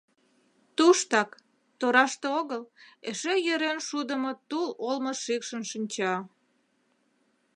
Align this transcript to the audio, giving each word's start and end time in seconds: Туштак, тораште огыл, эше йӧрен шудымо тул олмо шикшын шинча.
Туштак, 0.75 1.29
тораште 1.79 2.27
огыл, 2.39 2.63
эше 3.09 3.33
йӧрен 3.45 3.79
шудымо 3.87 4.31
тул 4.49 4.67
олмо 4.87 5.13
шикшын 5.23 5.63
шинча. 5.71 6.13